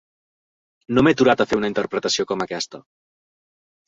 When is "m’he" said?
1.03-1.11